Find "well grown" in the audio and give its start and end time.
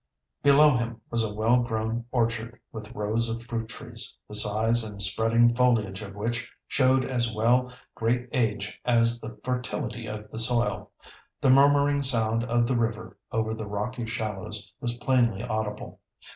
1.31-2.05